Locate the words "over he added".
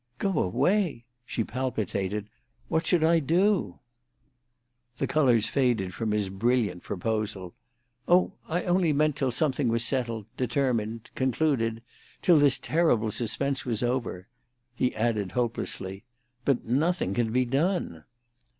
13.83-15.33